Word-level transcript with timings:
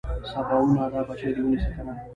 سباوونه 0.31 0.83
دا 0.93 1.01
بچي 1.07 1.29
دې 1.35 1.41
ونيسه 1.43 1.69
کنه. 1.75 1.93